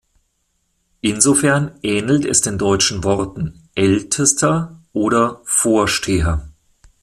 [1.01, 6.49] Insofern ähnelt es den deutschen Worten "Ältester" oder "Vorsteher".